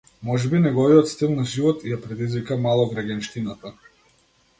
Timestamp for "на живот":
1.39-1.85